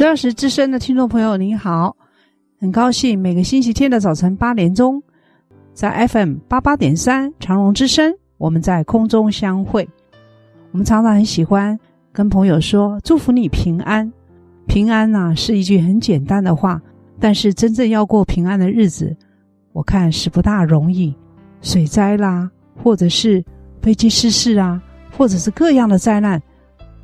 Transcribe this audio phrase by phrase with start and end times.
[0.00, 1.94] 十二时之声的听众朋友，您好，
[2.58, 5.02] 很高兴每个星期天的早晨八点钟，
[5.74, 9.86] 在 FM 八八点三长荣之声，我们在空中相会。
[10.72, 11.78] 我们常常很喜欢
[12.12, 14.10] 跟朋友说祝福你平安，
[14.66, 16.80] 平安呐、是一句很简单的话，
[17.20, 19.14] 但是真正要过平安的日子，
[19.74, 21.14] 我看是不大容易。
[21.60, 22.50] 水灾啦，
[22.82, 23.44] 或者是
[23.82, 24.80] 飞机失事啊，
[25.14, 26.40] 或者是各样的灾难，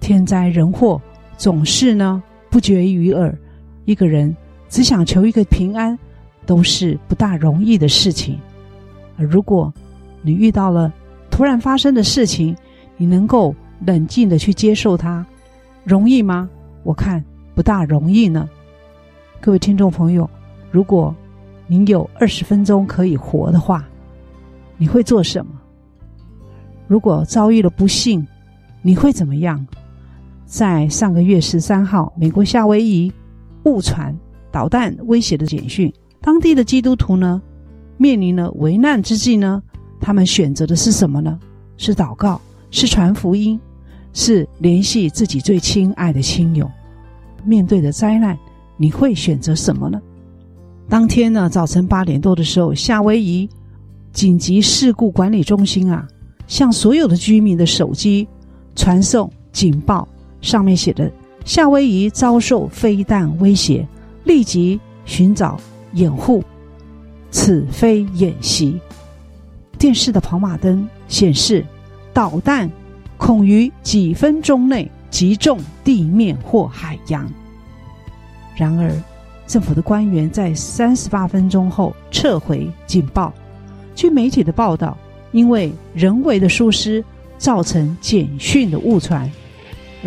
[0.00, 0.98] 天灾人祸，
[1.36, 2.22] 总是呢。
[2.50, 3.36] 不绝于耳，
[3.84, 4.34] 一个人
[4.68, 5.98] 只想求一个平安，
[6.44, 8.38] 都是不大容易的事情。
[9.16, 9.72] 而如果
[10.22, 10.92] 你遇到了
[11.30, 12.56] 突然发生的事情，
[12.96, 15.24] 你能够冷静的去接受它，
[15.84, 16.48] 容易吗？
[16.82, 17.22] 我看
[17.54, 18.48] 不大容易呢。
[19.40, 20.28] 各位听众朋友，
[20.70, 21.14] 如果
[21.66, 23.86] 您有二十分钟可以活的话，
[24.76, 25.52] 你会做什么？
[26.86, 28.26] 如果遭遇了不幸，
[28.82, 29.66] 你会怎么样？
[30.46, 33.12] 在上个月十三号，美国夏威夷
[33.64, 34.16] 误传
[34.52, 37.42] 导弹威胁的简讯，当地的基督徒呢，
[37.98, 39.60] 面临了危难之际呢，
[40.00, 41.36] 他们选择的是什么呢？
[41.76, 42.40] 是祷告，
[42.70, 43.58] 是传福音，
[44.12, 46.70] 是联系自己最亲爱的亲友。
[47.44, 48.38] 面对的灾难，
[48.76, 50.00] 你会选择什么呢？
[50.88, 53.48] 当天呢，早晨八点多的时候，夏威夷
[54.12, 56.06] 紧急事故管理中心啊，
[56.46, 58.28] 向所有的居民的手机
[58.76, 60.06] 传送警报。
[60.46, 61.10] 上面写的
[61.44, 63.84] ：“夏威夷遭受飞弹威胁，
[64.22, 65.58] 立即寻找
[65.94, 66.40] 掩护，
[67.32, 68.80] 此非演习。”
[69.76, 71.66] 电视的跑马灯显示，
[72.12, 72.70] 导弹
[73.16, 77.28] 恐于几分钟内击中地面或海洋。
[78.54, 78.92] 然而，
[79.48, 83.34] 政府的官员在三十八分钟后撤回警报。
[83.96, 84.96] 据媒体的报道，
[85.32, 87.04] 因为人为的疏失，
[87.36, 89.28] 造成简讯的误传。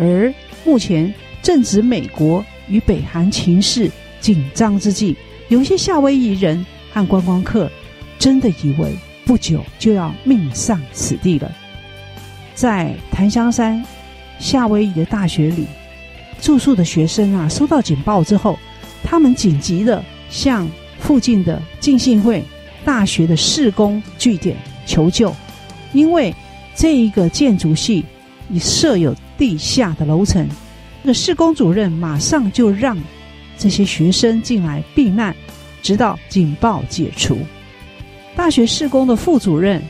[0.00, 0.32] 而
[0.64, 1.12] 目前
[1.42, 5.14] 正值美国与北韩情势紧张之际，
[5.48, 7.70] 有些夏威夷人和观光客
[8.18, 8.94] 真的以为
[9.26, 11.52] 不久就要命丧此地了。
[12.54, 13.84] 在檀香山
[14.38, 15.66] 夏威夷的大学里
[16.40, 18.58] 住宿的学生啊，收到警报之后，
[19.04, 20.66] 他们紧急的向
[20.98, 22.42] 附近的浸信会
[22.86, 24.56] 大学的事工据点
[24.86, 25.34] 求救，
[25.92, 26.34] 因为
[26.74, 28.02] 这一个建筑系
[28.48, 29.14] 已设有。
[29.40, 30.46] 地下的楼层，
[31.02, 32.94] 那个事工主任马上就让
[33.56, 35.34] 这些学生进来避难，
[35.80, 37.38] 直到警报解除。
[38.36, 39.82] 大学事工的副主任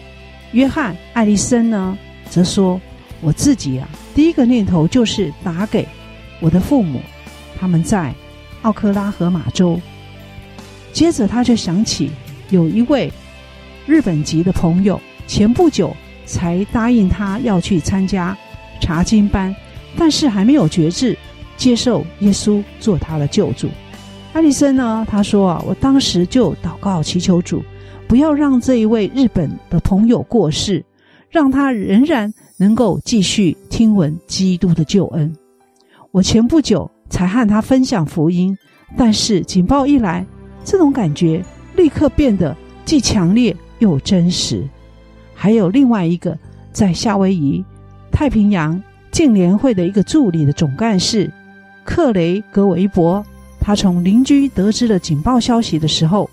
[0.52, 2.80] 约翰·艾利森呢，则说
[3.20, 5.84] ：“我自己啊，第一个念头就是打给
[6.38, 7.00] 我的父母，
[7.58, 8.14] 他们在
[8.62, 9.80] 奥克拉荷马州。
[10.92, 12.08] 接着他就想起
[12.50, 13.12] 有一位
[13.84, 15.92] 日本籍的朋友，前不久
[16.24, 18.38] 才答应他要去参加。”
[18.80, 19.54] 查经班，
[19.96, 21.16] 但是还没有决志
[21.56, 23.68] 接受耶稣做他的救主。
[24.32, 25.06] 艾利森呢？
[25.10, 27.62] 他说啊，我当时就祷告祈求主，
[28.08, 30.84] 不要让这一位日本的朋友过世，
[31.28, 35.32] 让他仍然能够继续听闻基督的救恩。
[36.12, 38.56] 我前不久才和他分享福音，
[38.96, 40.24] 但是警报一来，
[40.64, 41.44] 这种感觉
[41.76, 44.64] 立刻变得既强烈又真实。
[45.34, 46.38] 还有另外一个
[46.72, 47.64] 在夏威夷。
[48.10, 51.32] 太平洋净联会的一个助理的总干事
[51.84, 53.24] 克雷格维伯，
[53.58, 56.28] 他从邻居得知了警报消息的时候，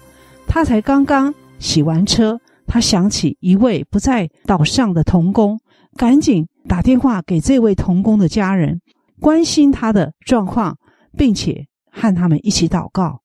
[0.48, 5.60] 他才刚刚洗完车，他想起一位不在岛上的童工，
[5.96, 8.82] 赶紧打电话给这位童工的家人，
[9.20, 10.78] 关心他的状况，
[11.18, 13.22] 并且和他们一起祷告。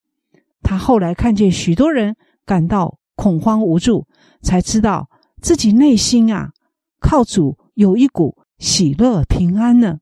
[0.63, 2.15] 他后来看见许多人
[2.47, 4.07] 感到恐慌无助，
[4.41, 5.09] 才知道
[5.43, 6.51] 自己内心啊，
[7.01, 8.39] 靠主有一股。
[8.63, 9.99] 喜乐平安呢？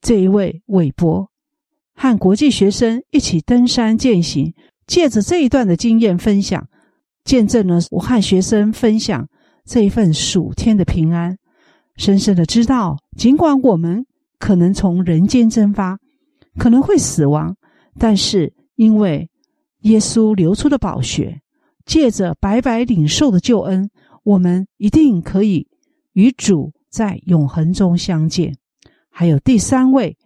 [0.00, 1.28] 这一位韦伯
[1.94, 4.54] 和国际学生一起登山践行，
[4.86, 6.66] 借着这一段的经验分享，
[7.24, 9.28] 见证了我和学生分享
[9.66, 11.36] 这一份暑天的平安，
[11.96, 14.06] 深深的知道，尽管我们
[14.38, 15.98] 可能从人间蒸发，
[16.56, 17.54] 可能会死亡，
[17.98, 19.28] 但是因为
[19.80, 21.42] 耶稣流出的宝血，
[21.84, 23.90] 借着白白领受的救恩，
[24.24, 25.68] 我们一定可以
[26.14, 28.54] 与主在永恒中相见。
[29.08, 30.16] 还有第三位，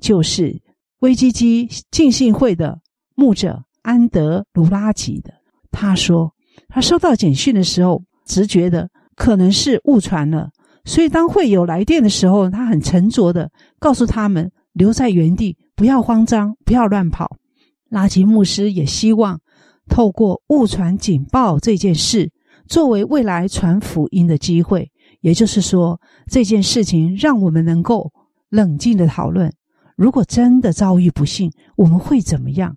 [0.00, 0.60] 就是
[1.00, 2.80] 威基基浸信会的
[3.14, 5.32] 牧者安德鲁拉吉的。
[5.70, 6.32] 他说，
[6.68, 10.50] 他收到简讯的时候，直觉的可能是误传了，
[10.84, 17.36] 所以当会友来电的时候，他很沉着的告诉他们留在原地，不要慌张，不要乱跑。
[17.88, 19.40] 拉吉牧师也希望
[19.88, 22.30] 透过误传警报这件事，
[22.66, 24.90] 作为未来传福音的机会。
[25.26, 28.12] 也就是说，这件事情让我们能够
[28.48, 29.52] 冷静的讨论，
[29.96, 32.76] 如果真的遭遇不幸，我们会怎么样？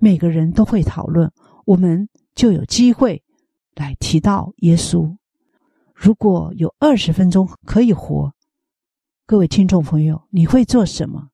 [0.00, 1.30] 每个人都会讨论，
[1.66, 3.22] 我们就有机会
[3.74, 5.14] 来提到耶稣。
[5.94, 8.32] 如果有二十分钟可以活，
[9.26, 11.28] 各位听众朋友，你会做什么？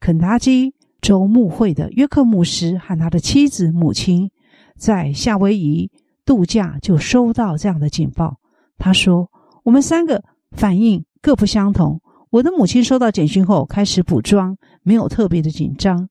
[0.00, 4.30] 肯塔基州牧会的约克牧师和他的妻子、母亲
[4.74, 5.90] 在夏威夷
[6.24, 8.38] 度假，就收到这样的警报。
[8.78, 9.30] 他说
[9.62, 10.22] ：“我们三个
[10.52, 12.00] 反应各不相同。
[12.30, 16.08] 我的母亲收到简讯后开始补妆，没有特别的紧张。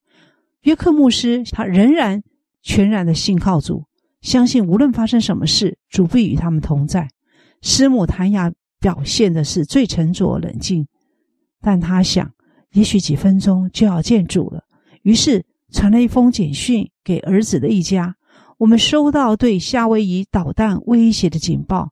[0.61, 2.21] 约克牧师他仍然
[2.61, 3.85] 全然的信靠主，
[4.21, 7.09] 相信无论发生什么事，主必与他们同在。
[7.61, 10.87] 师母谭雅表现的是最沉着冷静，
[11.61, 12.31] 但他想。”
[12.73, 14.63] 也许几分钟就要见主了，
[15.01, 18.15] 于是传了一封简讯给儿子的一家。
[18.57, 21.89] 我们收到对夏威夷导弹威胁的警报。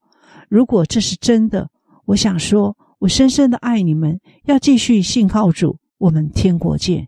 [0.49, 1.69] 如果这是真的，
[2.05, 5.77] 我想说，我深深的爱你们，要继续信靠主。
[5.99, 7.07] 我们天国见。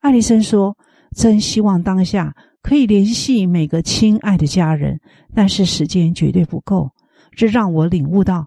[0.00, 0.76] 艾丽森说
[1.16, 5.00] ：“真希望当下可以联系每个亲爱的家人，
[5.34, 6.90] 但是时间绝对不够。
[7.32, 8.46] 这让我领悟到，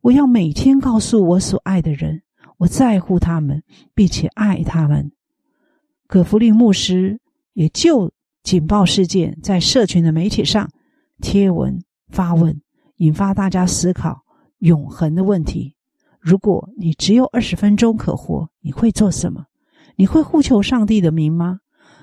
[0.00, 2.22] 我要每天告诉我所爱的人。”
[2.58, 3.62] 我在乎他们，
[3.94, 5.12] 并且爱他们。
[6.06, 7.20] 葛福林牧师
[7.52, 8.10] 也就
[8.42, 10.70] 警报事件在社群的媒体上
[11.20, 12.62] 贴文发问，
[12.96, 14.22] 引发大家思考
[14.58, 15.74] 永恒的问题。
[16.20, 19.46] 如果你只有二十分钟可活，你会做什么？
[19.96, 21.60] 你会呼求上帝的名吗？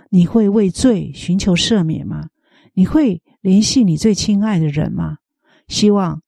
[0.10, 2.30] 你会为罪寻求赦免吗？
[2.74, 5.18] 你会联系你最亲爱的人吗？
[5.68, 6.22] 希望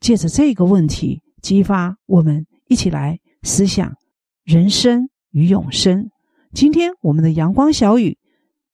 [0.00, 3.18] 借着这个问题激发我们一起来。
[3.42, 3.96] 思想、
[4.44, 6.10] 人生与永生。
[6.52, 8.18] 今天我们的阳光小语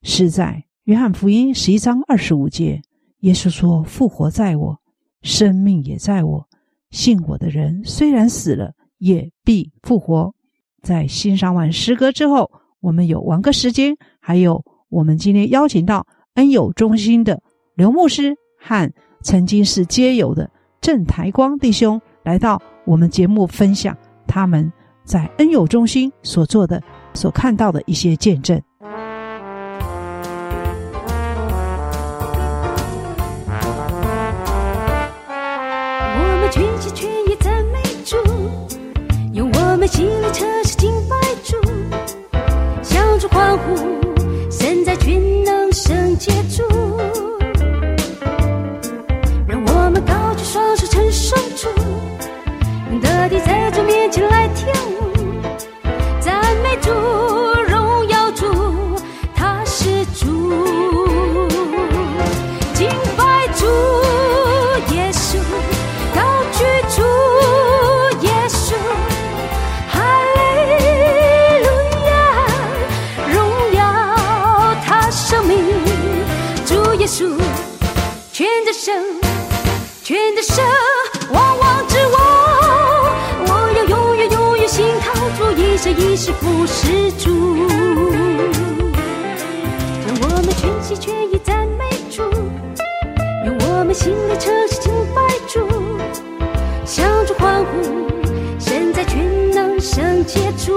[0.01, 2.81] 是在约翰福音十一章二十五节。
[3.21, 4.81] 耶稣说：“复活在我，
[5.27, 6.47] 生命也在我。
[6.89, 10.33] 信我的人，虽然死了，也必复活。”
[10.81, 17.41] 在欣赏完诗歌之后，我们有玩歌时间，还有我们今天邀请到恩友中心的
[17.75, 18.89] 刘牧师和
[19.21, 23.97] 曾经是街友的郑台光弟兄来到我们节目分享。
[24.27, 24.71] 他们
[25.03, 26.81] 在恩友中心所做的、
[27.13, 28.61] 所看到的一些见证。
[39.87, 41.55] 七心里车是金白珠，
[42.83, 43.75] 相处欢呼，
[44.51, 46.66] 身在全能生接住。
[77.07, 78.93] 权的生，
[80.03, 80.61] 权的生，
[81.31, 82.19] 望望之王，
[83.47, 87.65] 我要永远永远心靠住，一生一世不侍主。
[90.05, 92.23] 让我们全心全意赞美主，
[93.45, 95.65] 用我们心灵唱响敬拜主，
[96.85, 98.11] 响中欢呼，
[98.59, 100.75] 身在全能圣洁主。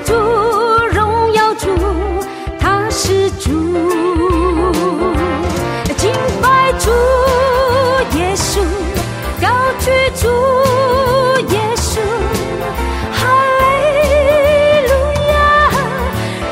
[0.00, 0.12] 主
[0.92, 1.68] 荣耀主，
[2.58, 3.50] 他是主。
[5.96, 6.90] 敬拜主
[8.18, 8.60] 耶稣，
[9.40, 9.48] 高
[9.80, 10.28] 举主
[11.52, 12.00] 耶稣。
[13.12, 13.20] 哈
[13.60, 13.62] 利
[14.88, 14.92] 路
[15.32, 15.34] 亚，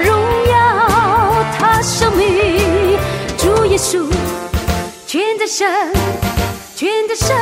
[0.01, 0.09] 荣
[0.49, 0.53] 耀
[1.59, 2.99] 他生命。
[3.37, 4.07] 主耶稣，
[5.07, 5.93] 全在神，
[6.75, 7.37] 全在神。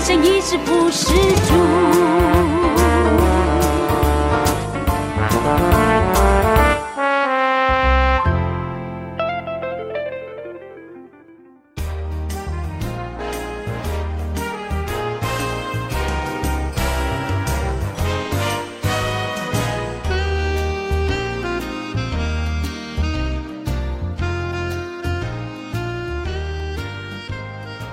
[0.00, 1.12] 一生一世不是
[1.46, 1.54] 主。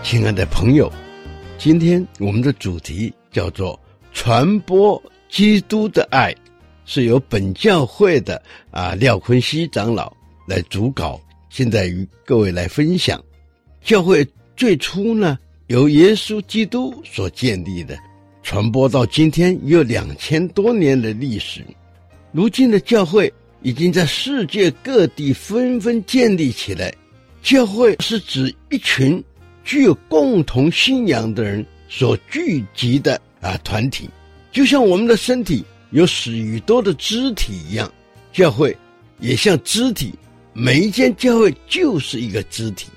[0.04, 0.90] 亲爱的朋友，
[1.58, 3.80] 今天我们的主题叫做
[4.14, 6.34] “传播基督的爱”，
[6.86, 10.16] 是由本教会的啊廖坤熙长老
[10.48, 13.22] 来主稿，现在与各位来分享。
[13.82, 17.98] 教会最初呢，由耶稣基督所建立的，
[18.44, 21.66] 传播到今天有两千多年的历史。
[22.32, 23.34] 如今的教会
[23.64, 26.94] 已经在世界各地纷纷建立起来。
[27.42, 29.24] 教会是指一群。
[29.68, 34.10] 具有共同信仰的人所聚集的啊团体，
[34.50, 37.92] 就像我们的身体有许多的肢体一样，
[38.32, 38.74] 教会
[39.20, 40.14] 也像肢体，
[40.54, 42.88] 每一间教会就是一个肢体，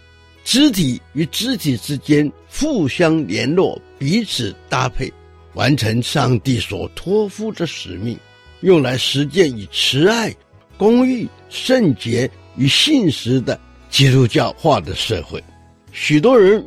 [0.45, 5.13] 肢体与肢体之间互相联络，彼此搭配，
[5.55, 8.17] 完成上帝所托付的使命，
[8.61, 10.33] 用来实践以慈爱、
[10.77, 13.59] 公义、圣洁与信实的
[13.91, 15.43] 基督教化的社会。
[15.93, 16.65] 许多人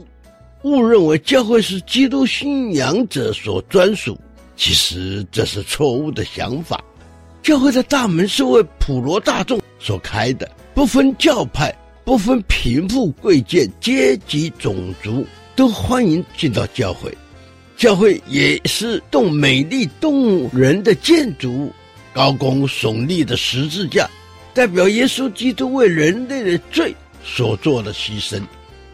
[0.64, 4.18] 误认为教会是基督信仰者所专属，
[4.56, 6.84] 其实这是错误的想法。
[7.42, 11.74] 教会的大门是为普罗大众所开的，不分教派，
[12.06, 15.26] 不分贫富贵贱、阶级种族，
[15.56, 17.14] 都欢迎进到教会。
[17.76, 21.74] 教会也是栋美丽动人的建筑物，
[22.14, 24.10] 高拱耸立的十字架，
[24.54, 28.42] 代表耶稣基督为人类的罪所做的牺牲。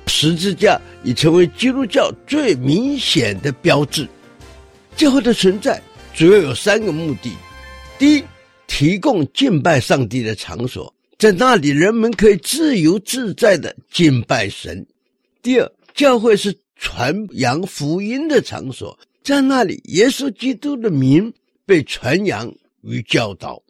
[0.10, 4.06] 十字架已成为基督教最明显的标志。
[4.98, 5.82] 教会的存在
[6.14, 7.32] 主要有三个目的：
[7.98, 8.24] 第一，
[8.68, 14.84] 提供敬拜上帝的场所，在那里人们可以自由自在地敬拜神；
[15.42, 21.32] 第二，教会是传扬福音的场所，在那里耶稣基督的名
[21.66, 23.62] 被传扬与教导；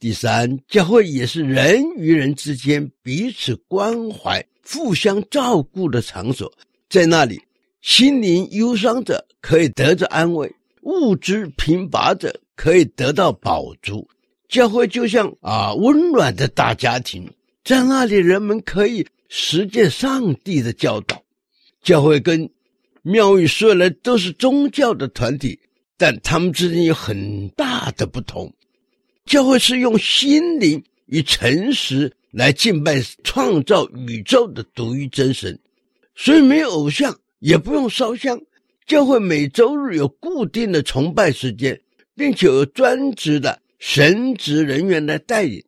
[0.00, 4.44] 第三，教会也是人与人之间彼此关怀。
[4.66, 6.52] 互相照顾的场所，
[6.88, 7.40] 在那里，
[7.80, 10.50] 心灵忧伤者可以得着安慰，
[10.82, 14.08] 物质贫乏者可以得到饱足。
[14.48, 17.28] 教会就像啊温暖的大家庭，
[17.64, 21.22] 在那里人们可以实践上帝的教导。
[21.82, 22.48] 教会跟
[23.02, 25.58] 庙宇虽然都是宗教的团体，
[25.96, 28.52] 但他们之间有很大的不同。
[29.24, 32.12] 教会是用心灵与诚实。
[32.32, 35.56] 来敬拜创造宇宙的独一真神，
[36.16, 38.40] 所以没有偶像，也不用烧香。
[38.86, 41.78] 教会每周日有固定的崇拜时间，
[42.16, 45.62] 并且有专职的神职人员来带领。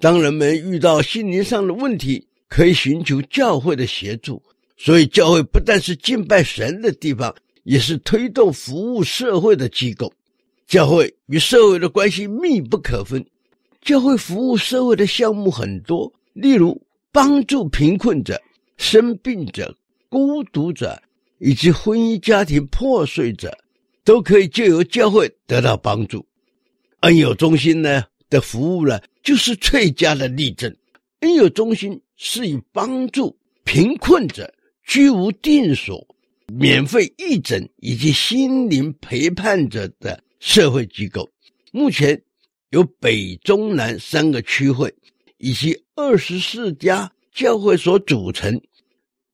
[0.00, 4.42] 当人们遇到心灵上的问题，可以寻求教会的协助。
[4.78, 10.10] 所以，教会不但是敬拜神的地方，也是推动服务社会的机构。
[10.66, 13.22] 教会与社会的关系密不可分。
[13.82, 18.40] 教会服务社会的项目很多，例如帮助贫困者、
[18.76, 19.74] 生病者、
[20.08, 21.00] 孤独者
[21.38, 23.56] 以及婚姻家庭破碎者，
[24.04, 26.24] 都可以借由教会得到帮助。
[27.00, 30.74] 恩友中心呢的服务呢，就是最佳的例证。
[31.20, 33.34] 恩友中心是以帮助
[33.64, 34.52] 贫困者、
[34.84, 36.06] 居无定所、
[36.46, 41.26] 免费义诊以及心灵陪伴者的社会机构。
[41.72, 42.22] 目前。
[42.70, 44.94] 由北、中、南三个区会
[45.38, 48.60] 以及二十四家教会所组成。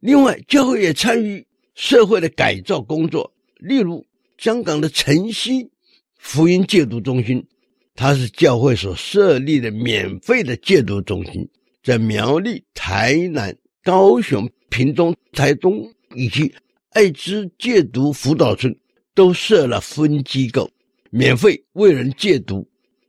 [0.01, 4.05] 另外，教会也参与社会的改造工作，例如
[4.39, 5.71] 香港的晨曦
[6.19, 7.47] 福音戒毒中心，
[7.95, 11.47] 它是教会所设立的免费的戒毒中心，
[11.83, 16.51] 在苗栗、台南、高雄、屏东、台东以及
[16.91, 18.75] 爱滋戒毒辅导村
[19.15, 20.71] 都设了分机构，
[21.11, 22.67] 免费为人戒毒。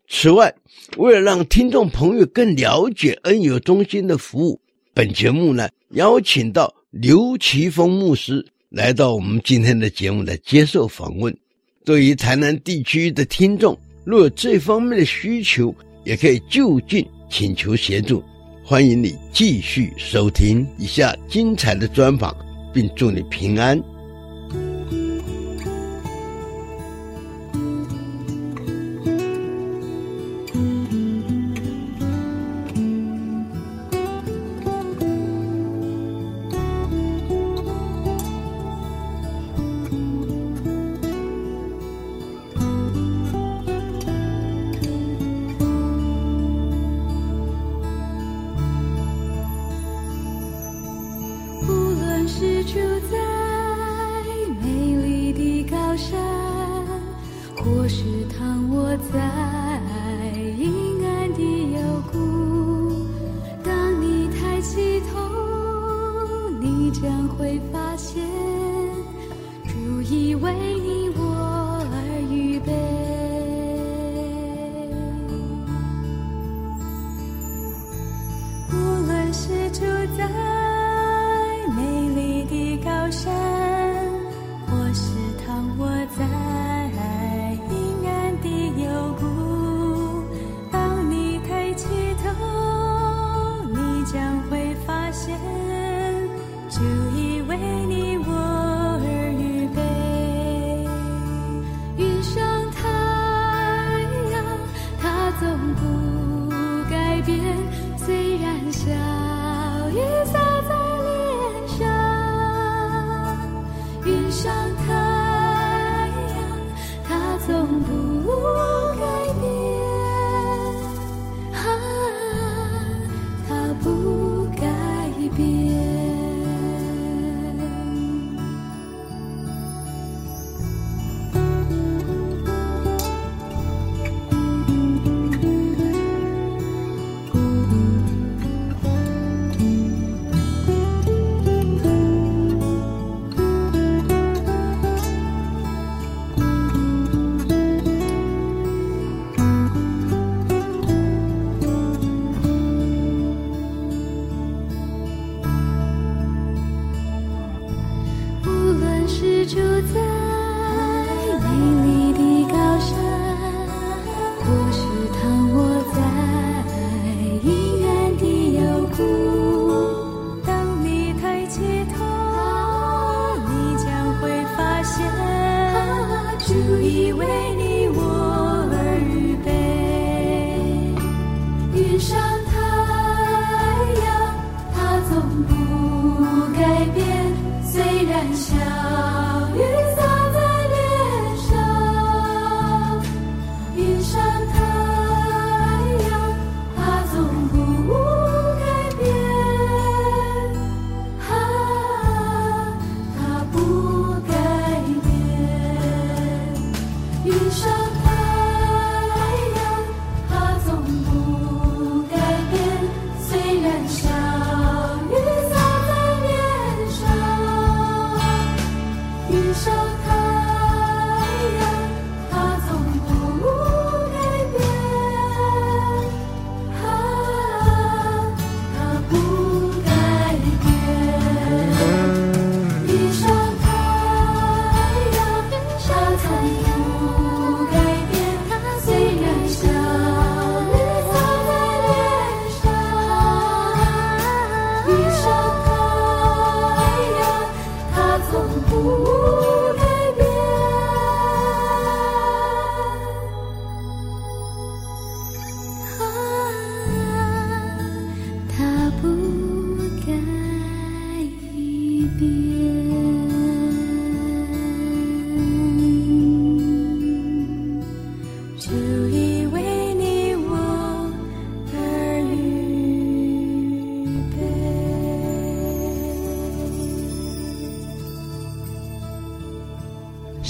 [0.09, 0.53] 此外，
[0.97, 4.59] 为了让听众朋友更了解恩友中心的服务，
[4.93, 11.35] 本节目呢，邀请到刘奇峰牧师来到我们今天的节目来接受访问。
[11.83, 18.23] 对于台南地区的听众，若有这方面的需求，也可以就近请求协助。
[18.63, 22.35] 欢迎你继续收听以下精彩的专访，
[22.73, 23.81] 并祝你平安。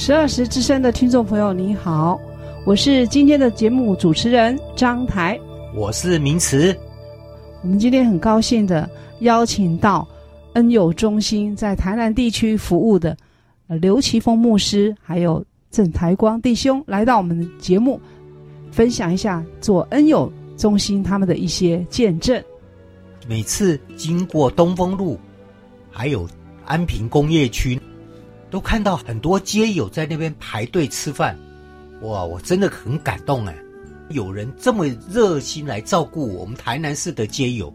[0.08, 2.18] 十二时之声的听众朋友，你好，
[2.66, 5.38] 我是今天的节目主持人张台，
[5.76, 6.74] 我是明慈。
[7.62, 8.90] 我们今天很高兴的
[9.20, 10.08] 邀请到
[10.54, 13.18] 恩友中心在台南地区服务的
[13.68, 18.00] 刘奇峰牧师，还有郑台光弟兄来到我们的节目，
[18.72, 22.42] 分享一下做恩友中心他们的一些见证。
[23.28, 25.20] 每次经过东风路，
[25.92, 26.26] 还有
[26.64, 27.78] 安平工业区，
[28.50, 31.38] 都看到很多街友在那边排队吃饭。
[32.02, 33.56] 哇，我真的很感动哎！
[34.10, 37.74] 有人这么热心来照顾我们台南市的街友。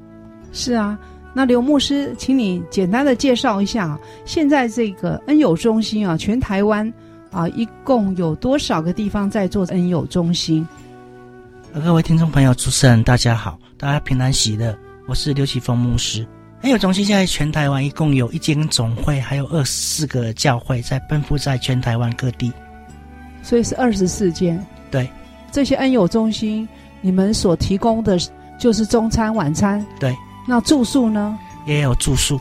[0.53, 0.99] 是啊，
[1.35, 6.91] 那刘牧师，请你简单的介绍一下，现在这个恩友中心啊，全台湾
[7.31, 10.67] 啊，一共有多少个地方在做恩友中心？
[11.75, 14.77] 各位听众朋友，主持人大家好，大家平安喜乐。
[15.09, 16.27] 我是刘启峰牧师。
[16.63, 22.53] 恩友中心现在全台湾一共有一间总会，还有二十四个教会在奔赴在全台湾各地，
[23.43, 24.65] 所以是二十四间。
[24.89, 25.11] 对，
[25.51, 26.69] 这些恩友中心，
[27.01, 28.17] 你们所提供的
[28.61, 29.85] 就是中餐、晚餐。
[29.99, 31.37] 对，那住宿呢？
[31.67, 32.41] 也有住宿。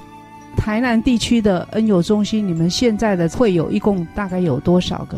[0.55, 5.17] 台南地区的恩友中心，你们现在的会友一共大概有多少个？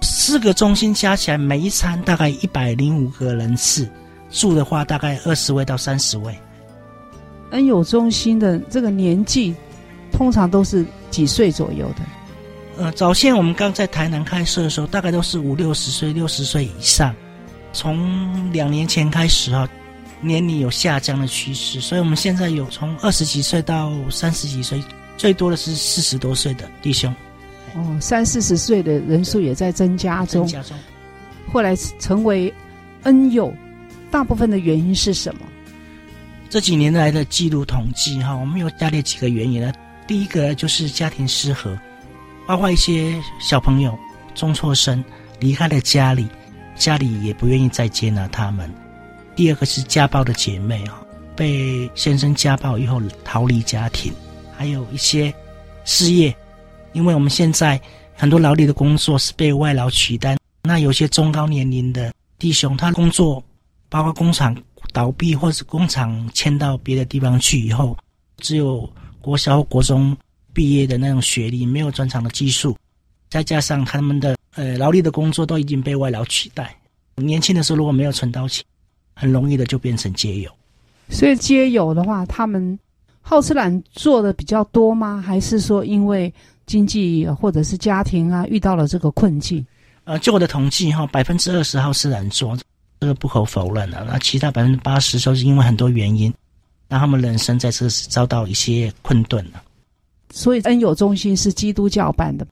[0.00, 3.90] 四个中心加起来，每一餐大概一百零五个人次，
[4.30, 6.32] 住的话大概二十位到三十位。
[7.50, 9.54] 恩友中心的这个年纪，
[10.12, 12.02] 通常都是几岁左右的？
[12.76, 17.14] 呃，早先我们刚在台南开设的时候，大概都是五六十岁、六十岁以上。
[17.72, 19.68] 从两年前开始啊，
[20.20, 24.82] 年龄有下降的趋势，所以我们现在有从二十几岁到三十几岁，
[25.16, 27.12] 最多的是四十多岁的弟兄。
[27.74, 30.46] 哦，三四十岁的人数也在增加中。
[30.46, 30.76] 增加中。
[31.52, 32.52] 后来成为
[33.02, 33.52] 恩友，
[34.10, 35.40] 大部分的原因是什么？
[36.50, 39.70] 这几年来的记录统计哈，我们有加列几个原因呢。
[40.06, 41.78] 第一个就是家庭失和，
[42.46, 43.96] 包括一些小朋友、
[44.34, 45.04] 中辍生
[45.38, 46.26] 离开了家里，
[46.74, 48.72] 家里也不愿意再接纳他们。
[49.36, 50.98] 第二个是家暴的姐妹啊，
[51.36, 54.10] 被先生家暴以后逃离家庭，
[54.56, 55.32] 还有一些
[55.84, 56.34] 失业。
[56.94, 57.78] 因为我们现在
[58.14, 63.44] 很多劳力的工作是被外劳取代，那有些中高年龄的弟兄，他工作
[63.90, 64.56] 包括工厂
[64.92, 67.96] 倒闭或是工厂迁到别的地方去以后，
[68.38, 68.88] 只有
[69.20, 70.16] 国小、国中
[70.52, 72.76] 毕业的那种学历，没有专长的技术，
[73.28, 76.76] 再加上他们的呃劳力的工作都已经被外劳取代，
[77.16, 78.64] 年轻的时候如果没有存到钱，
[79.14, 80.50] 很容易的就变成街友。
[81.08, 82.78] 所以街友的话，他们
[83.20, 85.22] 好吃懒做的比较多吗？
[85.24, 86.32] 还是说因为？
[86.68, 89.66] 经济或者是家庭啊，遇到了这个困境。
[90.04, 92.54] 呃，就我的统计哈，百分之二十好吃懒做，
[93.00, 94.04] 这个不可否认的。
[94.08, 96.32] 那其他百分之八十都是因为很多原因，
[96.88, 99.62] 让他们人生在这遭到一些困顿了。
[100.30, 102.46] 所以恩友中心是基督教办的。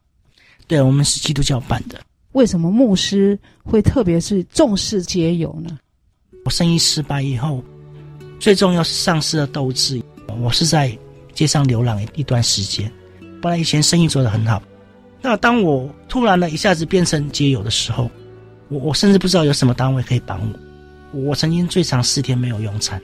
[0.66, 2.00] 对，我们是基督教办的。
[2.32, 5.78] 为什么牧师会特别是重视结友呢？
[6.44, 7.62] 我生意失败以后，
[8.38, 10.02] 最重要是丧失了斗志。
[10.40, 10.96] 我是在
[11.34, 12.90] 街上流浪一段时间。
[13.40, 14.62] 本来以前生意做得很好，
[15.22, 18.10] 那当我突然的一下子变成街友的时候，
[18.68, 21.20] 我我甚至不知道有什么单位可以帮我。
[21.20, 23.00] 我曾经最长四天没有用餐，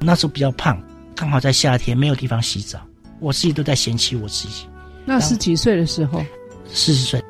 [0.00, 0.80] 那时候比较胖，
[1.14, 2.80] 刚好在夏天没有地方洗澡，
[3.18, 4.66] 我自己都在嫌弃我自己。
[5.04, 6.24] 那是几岁的时候？
[6.66, 7.22] 四十岁。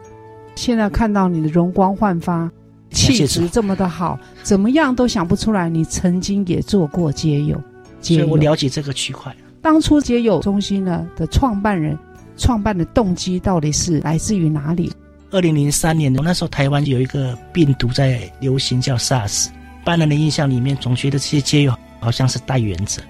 [0.56, 2.50] 现在看到你的容光焕发，
[2.90, 7.60] 气质这么的好，怎么样都想不出来你曾经也做过街友。
[8.00, 8.20] 街友。
[8.20, 9.34] 所以我了解这个区块。
[9.62, 11.98] 当初街友中心呢的创办人。
[12.36, 14.90] 创办的动机到底是来自于哪里？
[15.32, 19.46] 二零零三年那时候，台湾有一个病毒在流行，叫 SARS。
[19.46, 23.00] 一般人的印象里面，总觉得这些街友好像是带原者。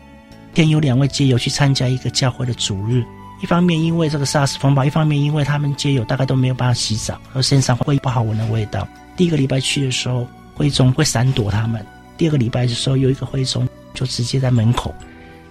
[0.52, 3.02] 天有两位街友去参加一个教会的主日，
[3.42, 8.86] 一方面因为这个 SARS 风暴，一方面因为他们街友大概都没有办法洗澡，而身上会不好闻的味道。
[9.16, 11.80] 第一个礼拜去的时候，会众会闪躲他们；
[12.18, 14.94] 第二个礼拜的时候，有一个会众就直接在门口，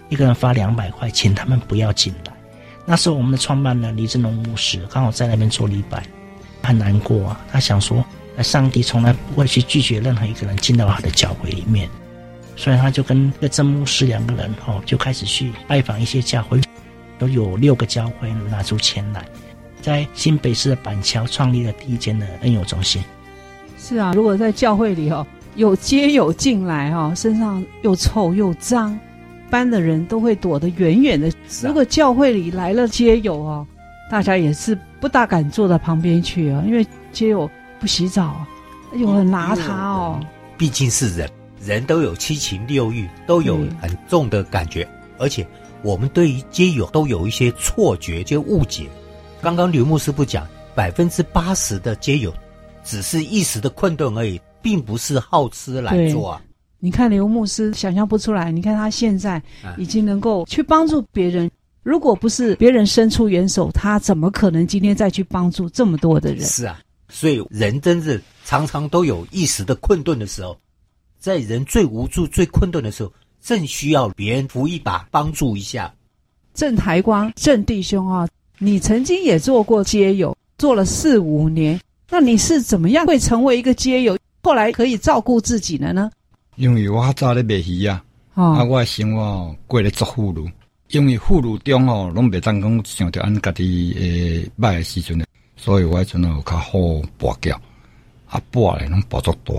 [0.10, 2.34] 一个人发两百块，请他们不要进来。
[2.86, 6.04] 那时候，我们的创办人李振龙牧师刚好在那边做礼拜，
[6.62, 7.42] 很难过啊。
[7.52, 8.04] 他想说，
[8.42, 11.90] 上帝从来不会去拒绝任何一个人进到他的教会里面，
[12.56, 16.60] 所以他就跟个真牧师两个人哦，就开始去拜访一些教会，
[17.18, 19.26] 都有六个教会拿出钱来，
[19.82, 23.04] 在新北市的板桥创立了第一间的恩友中心。
[23.78, 28.98] 是啊，如果在教会里哦，有街友进来哈，身上又臭又脏。
[29.52, 31.28] 班的人都会躲得远远的。
[31.64, 33.68] 如果教会里来了街友哦，
[34.12, 38.46] 大家也是不大敢坐到旁边去啊，因为街友不洗澡，
[38.94, 40.20] 又很邋遢哦。
[40.58, 41.30] 毕竟是人，
[41.62, 45.48] 人都有七情六欲，都有很重的感觉，而且
[45.82, 48.88] 我们对于街友都有一些错觉，就误解。
[49.42, 52.34] 刚刚刘牧师不讲，百分之八十的街友
[52.84, 56.42] 只是一时的困顿而已，并不是好吃懒做啊。
[56.82, 59.42] 你看刘牧师想象不出来，你看他现在
[59.78, 61.50] 已经能够去帮助别人。
[61.82, 66.42] 如果不是别人伸出援手，他怎么可能今天再去帮助这么多的人？
[66.46, 70.58] 是啊，所以人真是常常都有一时的困顿的时候，
[71.20, 73.12] 在人最无助、最困顿的时候，
[73.42, 75.94] 正需要别人扶一把，帮助一下。
[76.54, 86.12] 郑台光，郑弟兄啊，你曾经也做过街友，做了四五年，那你是怎么样会成为一个街友，后来可以照顾自己的呢？
[86.58, 90.52] 因为我较早咧卖鱼啊，哦、啊，我的生活哦过咧做妇孺，
[90.90, 95.24] 因为妇孺中哦拢袂当讲想着按家己诶卖诶时阵，
[95.56, 96.80] 所以我迄阵有较好
[97.20, 97.54] 跋筊，
[98.28, 99.54] 啊跋咧拢跋足大，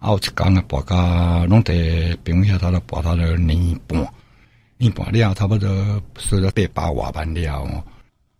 [0.00, 4.04] 啊有一工啊跋甲拢伫朋友遐头咧跋到了年半，
[4.76, 7.84] 年半了差不多输了八百外万了，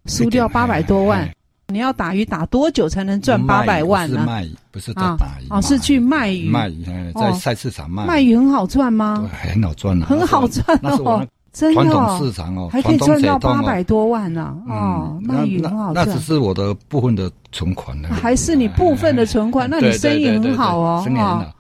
[0.07, 1.31] 输掉八百多万。
[1.69, 4.25] 你要打鱼打多久才能赚八百万呢？
[4.27, 6.51] 卖鱼不是在打鱼，哦，是去卖鱼。
[6.51, 8.05] 卖鱼在菜市场卖。
[8.05, 9.31] 卖鱼很好赚吗？
[9.33, 11.83] 很好赚啊，很好赚哦，真的。
[11.83, 14.57] 传统市场哦，还可以赚到八百多万呢。
[14.69, 16.07] 哦，卖鱼很好赚。
[16.07, 18.09] 那只是我的部分的存款呢。
[18.11, 19.69] 还是你部分的存款？
[19.69, 21.03] 那你生意很好哦。
[21.05, 21.55] 生意很好。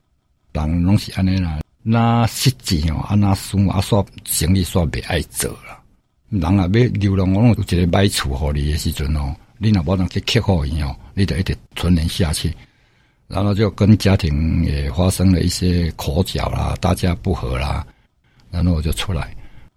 [0.53, 5.79] 人拢是安尼啦，那实际哦，啊那算啊算生意算袂爱做啦。
[6.29, 9.35] 人啊，要流浪，我拢有一个买厝互你的时阵哦。
[9.59, 12.53] 你若无能去克服伊哦，你得一直存人下去，
[13.29, 17.87] 然后就跟家庭也发生了一些口角啦，大家不和啦，
[18.51, 19.33] 然后我就出来，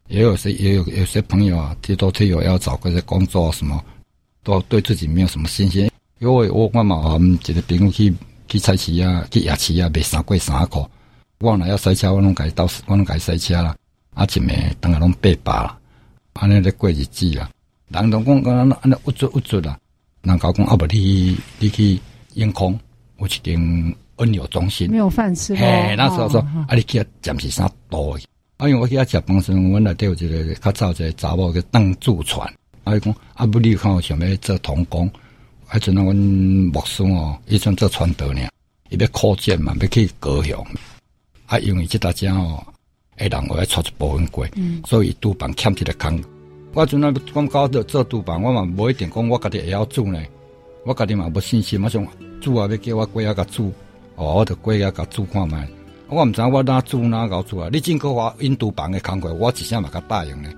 [0.08, 3.84] 也有些也有有些朋友啊，提都提有要找个些工作什么，
[4.44, 5.90] 都对自己没有什么信心，
[6.20, 8.14] 因为我我嘛，我们，一个朋友去
[8.48, 10.80] 去菜市啊，去夜市啊，卖三过三块，
[11.40, 13.76] 我若要塞车，我拢该到，我拢该塞车啦，
[14.14, 15.78] 啊，一暝当然拢八百啦，
[16.34, 17.50] 安尼咧过日子啦。
[17.88, 19.78] 人都讲讲安安尼，郁卒郁卒啦。
[20.22, 22.00] 人家讲啊，不，你你去
[22.36, 22.78] 永康，
[23.20, 25.56] 有一间恩友中心，没有饭吃。
[25.56, 28.18] 嘿，那时候说，啊，你去暂时啥多？
[28.58, 32.48] 啊，因为我去遐食饭时阵，阮内底有一个较早一个查某叫邓驻传，
[32.86, 35.12] 啊，伊讲啊，不，你看我想要做童工，
[35.72, 38.48] 迄阵啊，阮牧师哦，伊阵做传道呢，
[38.90, 40.66] 伊要扩建嘛，要去高雄。
[41.48, 42.66] 啊，因为这大家哦，
[43.18, 46.24] 诶，人我要出一部分过，嗯、所以厨房欠一个空。
[46.74, 50.24] 我阵啊，讲到着做厨房，我嘛无一定讲我家己会晓煮呢。
[50.86, 52.08] 我家己嘛无信心，我想
[52.40, 53.74] 煮啊，要叫我龟仔甲煮，
[54.16, 55.56] 哦，我着龟仔甲煮看觅。
[56.08, 57.70] 我毋知我哪做哪搞做啊？
[57.72, 60.50] 你进个话印度房的工课，我一声嘛甲答应呢。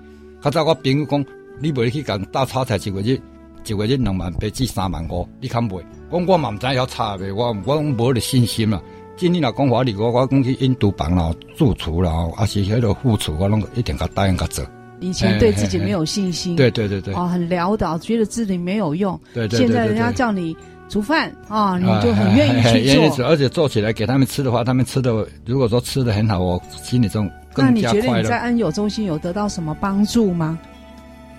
[0.42, 1.24] 较早我朋友讲，
[1.60, 3.20] 你袂去共搭炒菜一个月，
[3.64, 5.82] 一个月两万八至三万五，你肯袂？
[6.12, 8.80] 讲我嘛毋知晓炒袂，我我无咧信心啦。
[9.16, 14.64] 今日若讲话你我我讲去印度房啦，住厨啦，啊是迄个副厨，我拢一定甲答应甲做。
[15.00, 19.18] 以前对自己没有信心，对对对对，哦，很潦倒，觉得自己没有用。
[19.32, 19.58] 对对。
[19.58, 20.56] 现在人家叫你
[20.88, 23.26] 煮饭啊，你就很愿意去做。
[23.26, 27.70] 而且做起来给他们吃的话，他们吃的如果说吃的很好，我心里中更加。
[27.70, 30.58] 那你觉得你在恩友中心有得到什么帮助吗？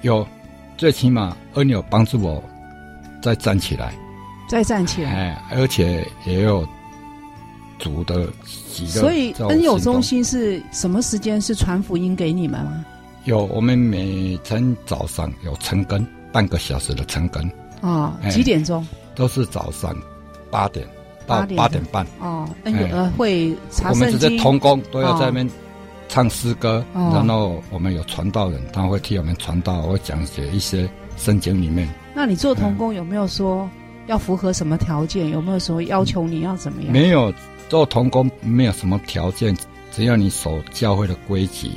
[0.02, 0.26] 有，
[0.78, 2.42] 最起码恩友帮助我
[3.22, 3.94] 再站起来，
[4.48, 5.12] 再站起来。
[5.12, 6.68] 哎，而且也有
[7.80, 9.02] 煮的喜乐。
[9.02, 12.86] 所以恩友中心是什么时间是传福音给你们吗？
[13.26, 17.50] 有，我们每天早上有晨更，半个小时的晨更。
[17.82, 18.86] 啊，几点钟？
[19.20, 19.94] 都是早上
[20.50, 20.88] 八点
[21.28, 22.08] 到八点半。
[22.22, 23.90] 哦，恩友呃会查。
[23.90, 25.50] 我们这些童工都要在那边
[26.08, 31.86] 唱诗歌，然后我们有传道人，他会替我们传道，会讲解一些圣经里面。
[32.16, 33.70] 那你做童工有没有说
[34.08, 35.30] 要符合什么条件？
[35.30, 36.94] 有没有说要求你要怎么样？
[36.94, 37.34] 没有，
[37.68, 39.54] 做童工没有什么条件，
[39.92, 41.72] 只要你守教会的规矩。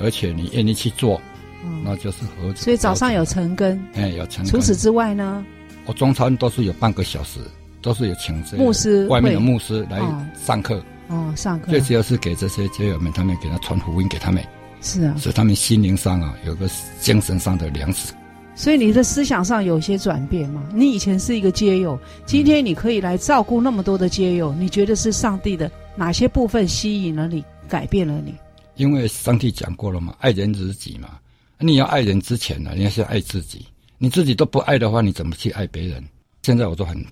[0.00, 1.20] 而且你愿意去做，
[1.64, 2.54] 嗯、那就是合。
[2.54, 4.46] 所以早上有晨更，哎，有晨更。
[4.46, 5.44] 除此之外呢？
[5.88, 7.40] 我中餐都是有半个小时，
[7.80, 9.98] 都是有请牧师，外面的牧师来
[10.34, 10.84] 上课。
[11.08, 11.70] 哦，上课。
[11.70, 14.44] 最主要是给这些街友们，他们给他传福音给他们。
[14.82, 15.14] 是啊。
[15.18, 16.68] 使他们心灵上啊有个
[17.00, 18.12] 精神上的粮食。
[18.54, 20.62] 所以你的思想上有些转变吗？
[20.74, 28.34] 你以前是一个街友，今天你可以来照顾那么多的街友，你觉得是上帝的哪些部分吸引了你，改变了你？
[28.76, 31.18] 因为上帝讲过了嘛，爱人如己嘛。
[31.58, 33.64] 你要爱人之前呢，你要先爱自己。
[33.98, 36.02] 你自己都不爱的话，你怎么去爱别人？
[36.42, 37.04] 现在我都很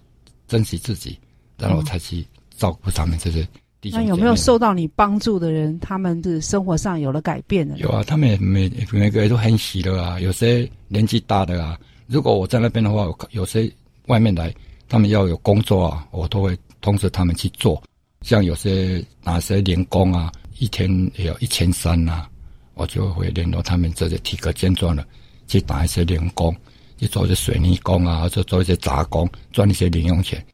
[0.49, 1.19] 珍惜自己，
[1.59, 2.25] 然后我才去
[2.57, 3.47] 照顾他们这些
[3.81, 4.01] 弟兄。
[4.01, 7.75] 那有没有受到你帮助的人，他们的生活上有了改变呢？
[7.79, 10.19] 有啊，他们也每每个人都很喜乐啊。
[10.21, 13.71] 有些年纪大的啊，如果我在那边的话，有些
[14.07, 14.55] 外面来，
[14.89, 17.83] 他们要有工作啊，我都会通知他们去做。
[18.23, 20.33] 像有些哪些零工啊。
[20.59, 22.25] 一天也有一千三呐，
[22.73, 25.07] 我就会联络他们这些体格健壮的，
[25.47, 26.57] 去打一些零工，
[26.99, 30.45] 去做一些水泥工啊，或者做一些杂工，赚一些零用钱。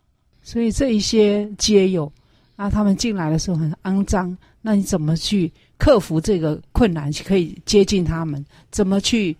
[0.42, 2.10] 所以这一些街友
[2.56, 8.44] 啊，他们进来的时候很肮脏，那你怎么去克服这个困难，可以接近他们？
[8.70, 9.36] 怎么去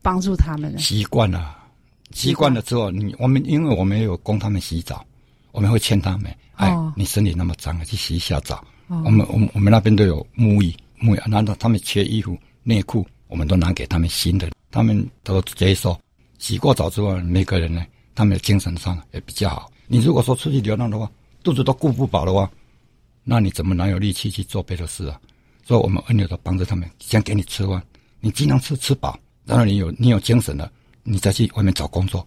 [0.00, 0.78] 帮助他们呢？
[0.78, 1.56] 习惯了，
[2.12, 5.04] 习惯了之后，你我们因为我们有供他们洗澡，
[5.50, 8.64] 我们会劝他们，哎，哦、你身体那么脏，去洗一下澡。
[8.86, 15.98] 我们我们我们那边都有沐浴沐浴，难道他们缺衣服内裤，我们都拿给他们新的，他们都接受。
[16.44, 17.82] 洗过澡之后，每个人呢，
[18.14, 19.72] 他们的精神上也比较好。
[19.86, 21.10] 你如果说出去流浪的话，
[21.42, 22.50] 肚子都顾不饱的话，
[23.22, 25.18] 那你怎么哪有力气去做别的事啊？
[25.64, 27.82] 所以我们恩友都帮着他们，先给你吃完，
[28.20, 30.70] 你尽量吃吃饱，然后你有你有精神了，
[31.02, 32.26] 你再去外面找工作。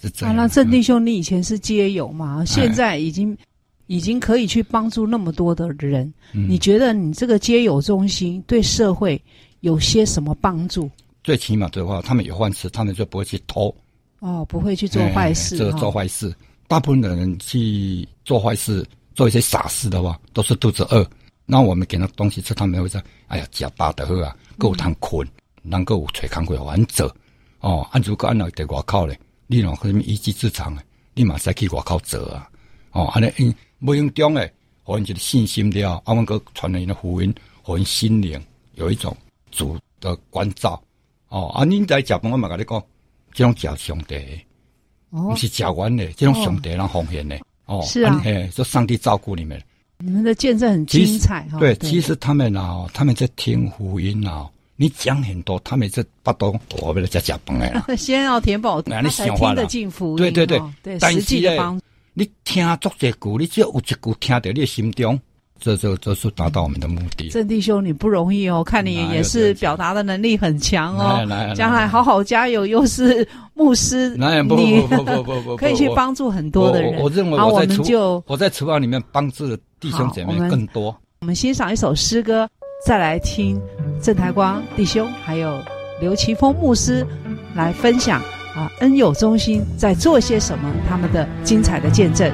[0.00, 0.34] 是这样。
[0.34, 2.44] 啊，那郑弟兄，你以前是街友嘛？
[2.44, 3.38] 现在已经。
[3.88, 9.20] 已经可以去帮助那么多的人，嗯，你觉得你这个街友中心对社会
[9.60, 10.90] 有些什么帮助？
[11.24, 13.74] 最起码的话，他们有饭吃，他们就不会去偷。
[14.20, 15.56] 哦，不会去做坏事。
[15.56, 16.34] 这个做坏事，哦，
[16.68, 21.08] 大部分的人去做坏事，做一些傻事的话，都是肚子饿。
[21.44, 25.26] 那我们给他东西吃，他们会说：“哎呀，吃饱的喝啊，够他困，
[25.62, 27.12] 能够吹康会玩走。”
[27.60, 30.82] 哦，按如果按照在外口咧，你侬什么一技之长诶，
[31.14, 32.48] 你马上去外口走啊。
[32.92, 33.54] 哦，安尼因。
[33.84, 34.52] 不用中诶，
[34.86, 37.34] 给人一个信心了，阿文哥传了一个福音，
[37.66, 38.40] 给人心灵
[38.76, 39.14] 有一种
[39.50, 40.80] 主的关照。
[41.32, 42.84] 哦，啊，你在食饭，我嘛跟你讲，
[43.32, 44.14] 这种叫上帝，
[45.08, 47.40] 哦，不是食完的，这种上帝让奉献的。
[47.64, 49.58] 哦，是啊，哎，说上帝照顾你们。
[49.96, 51.58] 你们的见证很精彩哈。
[51.58, 57.96] 对，其实他们啊，他们在听福音啊，你讲很多，他们这不懂，我为了在食饭的。
[57.96, 60.16] 先要填饱，你才听得进福音。
[60.16, 61.80] 对对对，对，实际的帮。
[62.12, 65.18] 你听足这句，你只要有一句听到你的心中，
[65.62, 67.28] 这就这是达到我们的目的。
[67.28, 71.24] 郑弟兄，你不容易哦，看你也是表达的能力很强哦。
[71.54, 77.00] 将来好好加油，又是牧师，你不不不不不， 可以去帮助很多的人。
[77.00, 80.94] 我认为我在厨，我在厨房里面帮助的弟兄姐妹更多。
[81.20, 82.48] 我们欣赏一首诗歌，
[82.84, 83.56] 再来听
[84.02, 85.62] 郑台光弟兄还有
[86.00, 87.06] 刘奇峰牧师
[87.54, 88.20] 来分享。
[88.54, 90.70] 啊，恩友中心在做些什么？
[90.86, 92.30] 他们的精彩的见证。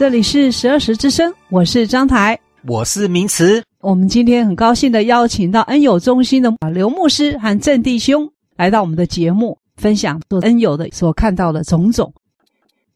[0.00, 3.62] 这里是十二时之声，我是张台，我是明慈。
[3.80, 8.26] 我们今天很高兴的邀请到恩友中心的刘牧师和郑弟兄
[8.56, 12.10] 来到我们的节目，分享做恩友的所看到的种种。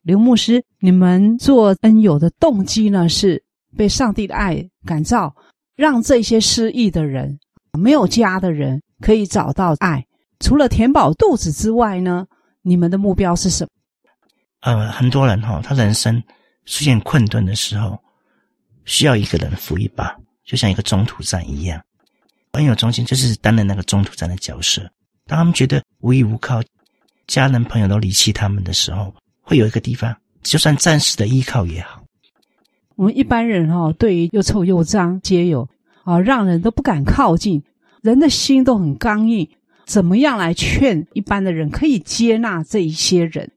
[0.01, 3.45] 刘牧师，你们做恩友的动机呢，是
[3.77, 5.31] 被上帝的爱感召，
[5.77, 7.39] 让这些失意的人、
[7.79, 10.03] 没有家的人可以找到爱。
[10.41, 12.25] 除了填饱肚子之外呢，
[12.63, 13.71] 你们的目标是什么？
[14.63, 16.23] 呃，很多人哈、哦，他人生
[16.67, 17.99] 出现困顿的时候，
[18.85, 21.83] 需要一个人扶一把，就像一个中途站一样。
[22.53, 24.83] 朋友中心就是担任那个中途站的角色。
[25.27, 26.62] 当他们觉得无依无靠，
[27.27, 32.03] 家人朋友都离弃他们的时候，会有一个地方，就算暂时的依靠也好。
[32.97, 35.69] 我们一般人、哦，对于又臭又脏皆有
[36.05, 37.62] 啊，让人都不敢靠近，
[38.03, 39.49] 人的心都很刚硬。
[39.87, 43.51] 怎么样来劝一般的人可以接纳这一些人？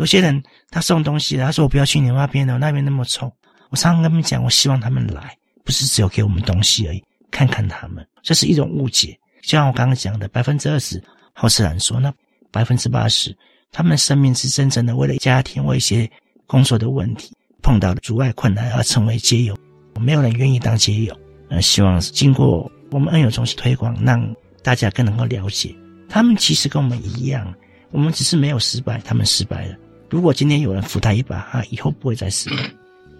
[0.00, 3.30] 有些人他送东西，他说我不要去你那边的，那边那么臭。
[3.68, 9.12] 我常常跟他们讲，我希望他们来，不是只有给我们东西而已，看看他们，这是一种误解。
[9.42, 11.02] 就像我刚刚讲的，百分之二十
[11.34, 12.10] 好吃懒说，那
[12.50, 13.36] 百分之八十，
[13.70, 16.10] 他们的生命是真正的为了家庭，为一些
[16.46, 19.54] 工作的问题碰到的阻碍困难而成为街友。
[20.00, 21.14] 没有人愿意当街友。
[21.50, 25.76] 呃，希望经过我们恩友中心推广，让大家更能够了解，
[26.08, 27.54] 他们其实跟我们一样，
[27.90, 29.76] 我们只是没有失败，他们失败了。
[30.10, 32.56] 如果今天有人扶他一把，他以后不会再死了。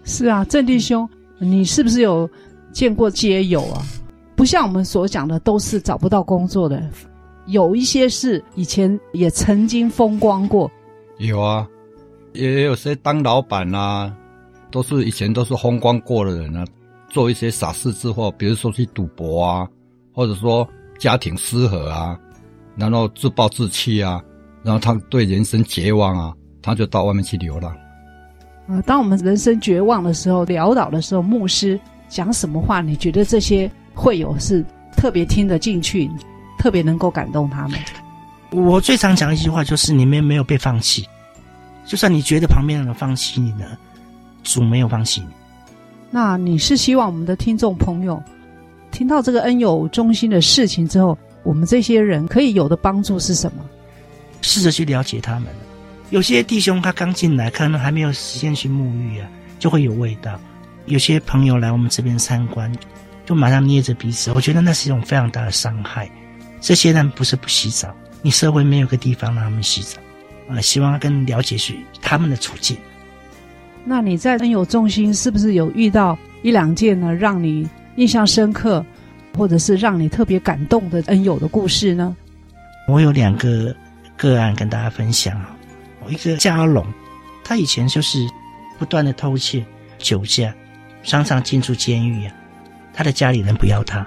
[0.03, 1.07] 是啊，正弟兄，
[1.39, 2.29] 你是不是有
[2.73, 3.81] 见过街友啊？
[4.35, 6.83] 不像我们所讲的都是找不到工作的，
[7.45, 10.69] 有一些是以前也曾经风光过。
[11.17, 11.67] 有啊，
[12.33, 14.11] 也有些当老板啊，
[14.69, 16.65] 都是以前都是风光过的人啊，
[17.09, 19.67] 做一些傻事之后，比如说去赌博啊，
[20.13, 20.67] 或者说
[20.97, 22.19] 家庭失和啊，
[22.75, 24.21] 然后自暴自弃啊，
[24.63, 26.33] 然后他对人生绝望啊。
[26.61, 27.75] 他就到外面去流浪。
[28.67, 32.81] 啊，当我们人生绝望的时候、潦倒的时候，牧师讲什么话？
[32.81, 34.63] 你觉得这些会友是
[34.95, 36.09] 特别听得进去，
[36.59, 37.79] 特别能够感动他们？
[38.51, 41.07] 我最常讲一句话就是：你们没有被放弃，
[41.85, 43.65] 就算你觉得旁边人放弃你呢，
[44.43, 45.27] 主没有放弃你。
[46.09, 48.21] 那你是希望我们的听众朋友
[48.91, 53.63] 听到这个恩友中心的事情之后，我们这些人可以有的帮助是什么？
[54.41, 55.45] 试着去了解他们。
[56.11, 60.37] 有些弟兄他刚进来，可能还没有时间去沐浴啊，就会有味道。
[60.85, 62.69] 有些朋友来我们这边参观，
[63.25, 66.09] 就马上捏着鼻子，我觉得那是一种非常大的伤害。
[66.59, 70.01] 这些人不是不洗澡，你社会没有个地方让他们洗澡
[70.49, 70.59] 啊。
[70.59, 72.75] 希望更了解是他们的处境。
[73.85, 78.85] 那你在恩友中心是不是有遇到一两件呢，让你印象深刻，
[79.37, 82.13] 或者是让你特别感动的恩友的故事呢？
[82.89, 83.73] 我有两个
[84.17, 85.55] 个案跟大家分享啊。
[86.09, 86.85] 一个家龙，
[87.43, 88.27] 他以前就是
[88.79, 89.65] 不断的偷窃、
[89.97, 90.53] 酒驾，
[91.03, 92.33] 常常进出监狱呀。
[92.93, 94.05] 他的家里人不要他，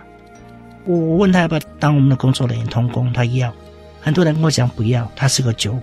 [0.85, 3.55] 我问他要不要当我们的工作人员通工，他要。
[4.01, 5.83] 很多人跟我讲不要，他是个酒鬼。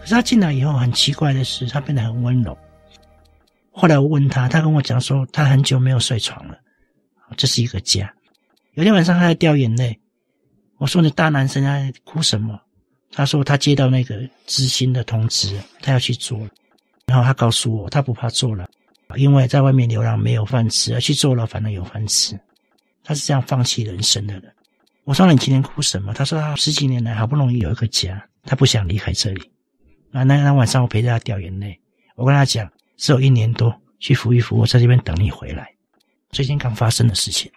[0.00, 2.56] 可是他进来以后，很奇怪的是，他变得很温柔。
[3.70, 6.58] 后来我问他，他跟我讲说，他很久没有睡床了，
[7.36, 8.12] 这是一个家。
[8.74, 10.00] 有天晚上他在掉眼泪，
[10.78, 12.58] 我说，你大男生在哭什么？
[13.12, 16.48] 他说他接到那个知心的通知，他要去坐了。
[17.06, 18.68] 然后他告诉我，他不怕坐了，
[19.16, 22.38] 因为在外面流浪没有饭吃，而去坐了反正有饭吃。
[23.02, 24.52] 他是这样放弃人生的人。
[25.04, 26.14] 我说，你今天哭什么？
[26.14, 29.50] 他说他十几年来好不容易有一个家，他不想离开这里。
[30.12, 31.76] 啊，那那晚上我陪着他掉眼泪。
[32.14, 35.68] 我跟他讲，只有一年多，去扶一扶，我在这边等你回来。
[36.30, 37.50] 最近刚发生的事情。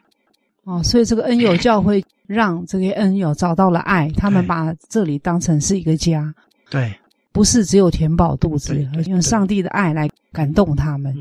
[0.64, 2.04] 哦，所以这个恩友教会。
[2.26, 6.34] 让这些恩友找到了爱，他们把这里当成是一个家，
[6.70, 6.98] 对，
[7.34, 11.14] 不是只有填饱肚子，而用上帝的爱来感动他们。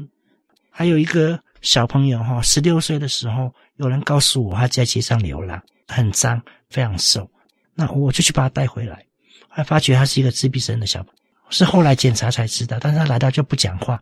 [0.71, 6.41] 还有一个小朋友哈，十六岁的时候，有人告诉我他在街上流浪，很脏，
[6.71, 7.29] 非常瘦，
[7.75, 9.05] 那我就去把他带回来，
[9.49, 11.19] 还发觉他是一个自闭症的小朋友，
[11.51, 14.01] 是后来检查才知道，但是他来到就不讲话，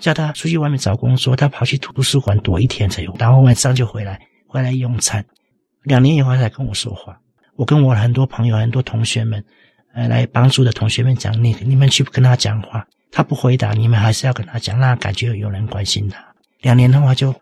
[0.00, 4.20] 叫他出去外面找工作，他跑去图书馆躲一天才有，然后晚上就回来，
[4.52, 5.24] 回来用餐。
[5.84, 7.18] 两年以后才跟我说话，
[7.56, 9.42] 我跟我很多朋友、很多同学们，
[9.94, 16.22] 呃，来帮助的同学们讲，你你们去跟他讲话，他不回答，你们还是要跟他讲，那感觉有人关心他。
[16.60, 17.34] 两年的话就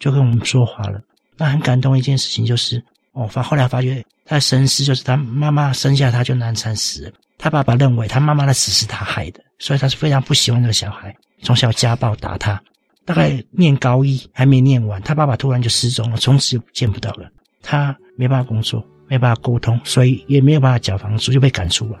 [0.00, 0.98] 就跟我们说话了，
[1.36, 12.60] 那很感动一件事情就是，哦，发后来发觉他的身世就是他妈妈生下他就难产死了，他爸爸认为他妈妈的死是他害的，所以他是非常不喜欢这个小孩，从小家暴打他，
[13.04, 17.28] 大概念高一还没念完，他爸爸突然就失踪了，从此就见不到了。
[17.62, 21.98] 他没办法工作，没办法沟通，所以也没有办法缴房租，就被赶出来。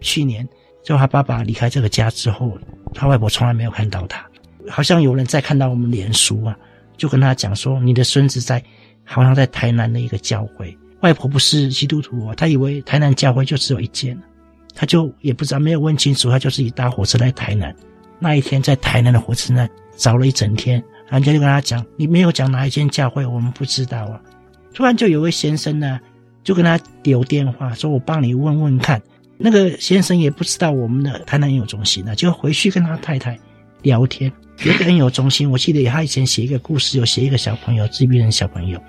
[0.00, 0.48] 去年，
[0.82, 2.56] 就他爸爸离开这个家之后，
[2.94, 4.24] 他外婆从来没有看到他。
[4.68, 6.56] 好像有人在看到我们脸书啊，
[6.96, 8.62] 就跟他讲说，你的孙子在，
[9.04, 14.18] 好像在台南的一个教会，外婆不是基督徒哦，他以为台南教会就只有一间，
[14.74, 17.74] 他就也不知道，没有问清楚，他就自己搭火车来台南。
[18.18, 19.68] 那一天在台南的火车站
[20.00, 24.18] 找了一整天，人家就跟他讲，你没有讲哪一间教会，我们不知道啊。
[24.72, 26.00] 突然就有位先生呢，
[26.42, 29.00] 就跟他留电话，说我帮你问问看。
[29.36, 33.38] 那个先生也不知道我们的台南有中心呢，就回去跟他太太
[33.82, 34.32] 聊天。
[34.64, 38.82] 有个恩友中心，我记得他以前写一个故事，有写一个小朋友自闭症小朋友，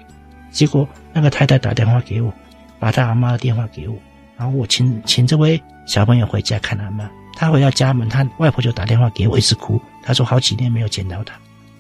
[0.50, 2.34] 结果那个太太打电话给我，
[2.80, 3.98] 把他阿妈的电话给我，
[4.38, 7.10] 然后我请请这位小朋友回家看阿妈。
[7.36, 9.82] 他回到家门，他外婆就打电话给我，一直哭。
[10.04, 11.34] 他说好几年没有见到他。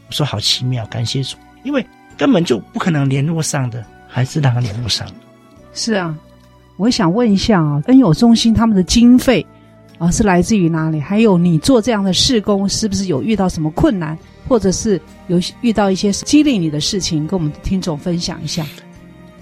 [0.07, 1.85] 我说好奇妙，感谢主，因为
[2.17, 5.13] 根本就不可能联络上的，还是让他联络上的。
[5.73, 6.17] 是啊。
[6.77, 9.45] 我想问一下啊，恩友中心他们的经费
[9.99, 10.99] 啊是来自于哪里？
[10.99, 14.17] 还有你做这样的事工，是不是有遇到什么困难，
[14.47, 18.65] 或者是有遇到一些激励你的事情，跟我们的听众分享一下？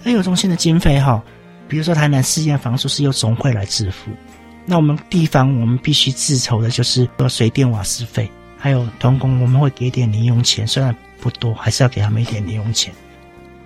[0.03, 1.23] 恩友中心的经费哈，
[1.69, 4.11] 比如说台南试验房租是由总会来支付，
[4.65, 8.29] 那我们地方我们必须自筹的就是说水电瓦斯费，
[8.61, 12.93] 还有童工我们会给点零用钱，虽然不多，还是要给他们一点零用钱。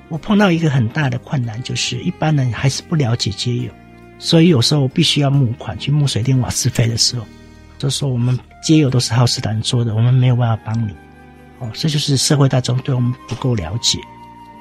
[0.08, 3.72] 我碰到一个很大的困难，就是一般人还是不了解街友，
[4.20, 7.26] 所以有时候我必须要募款去募水电瓦斯费的时候，
[7.80, 10.94] 就说我们街友都是好事党做的，我们没有办法帮你。
[11.58, 13.98] 哦，这就是社会大众对我们不够了解。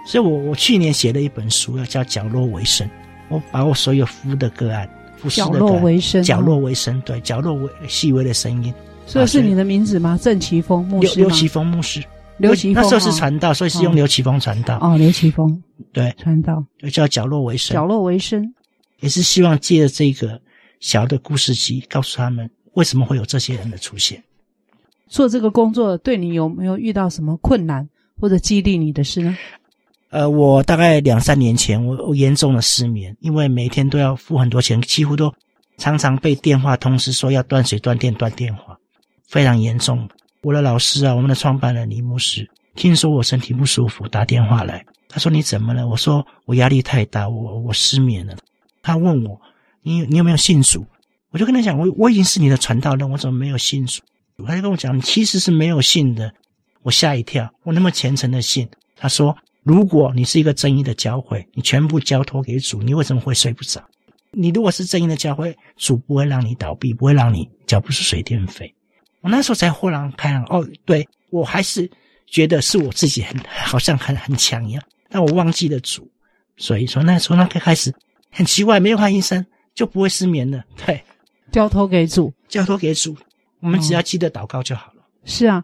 [0.06, 2.86] 所以我我去年写了一本书，要叫《角落为生》，
[3.28, 8.72] 我把我所有服务的个案，服务的个案，角落为生，角落为声，对，角落微细微的声音。
[9.06, 10.18] 这是你的名字吗？
[10.20, 12.02] 郑奇峰牧师，刘奇峰牧师。
[12.38, 14.78] 刘奇峰那时候是传道，所以是用刘奇峰传道。
[14.80, 17.74] 哦，刘奇峰对传道，就叫角落为生。
[17.74, 18.54] 角落为生，
[19.00, 20.40] 也是希望借着这个
[20.80, 24.22] 小的故事集，告诉他们为什么会有这些人的出现。
[25.08, 27.86] 做这个工作对你有没有遇到什么困难
[28.18, 29.36] 或者激励你的事呢？
[30.08, 35.32] 呃，我大概两三年前，我我严重的失眠，因为每天都要付很多钱，几乎都
[35.76, 38.71] 常常被电话通知说要断水、断电、断电话，
[39.32, 40.06] 非常严重。
[40.42, 45.88] 我的老师啊，我们的创办人李牧师，听说我身体不舒服，打电话来，他说你怎么了？
[45.88, 48.36] 我说我压力太大，我我失眠了。
[48.82, 49.40] 他问我
[49.80, 50.86] 你你有没有信主？
[51.30, 54.02] 我就跟他讲，我我已经是你的传道人，我怎么没有信主？
[54.46, 56.30] 他就跟我讲，你其实是没有信的。
[56.82, 58.68] 我吓一跳，我那么虔诚的信。
[58.96, 63.82] 他说，如果你是一个正义的教会，你全部交托给主，你为什么会睡不着？
[64.32, 68.74] 你如果是正义的教会，主不会让你倒闭，不会让你缴不出水电费。
[69.22, 71.88] 我那时候才豁然开朗，哦，对，我还是
[72.26, 76.10] 觉得是我自己很好像很很强一样，但我忘记了主，
[76.56, 77.94] 所以说那时候那个开始
[78.30, 79.44] 很奇怪，没有看医生
[79.74, 80.64] 就不会失眠了。
[80.84, 81.00] 对，
[81.52, 83.16] 交托给主，交托给主，
[83.60, 85.02] 我们只要记得祷告就好了。
[85.02, 85.62] 嗯、是啊，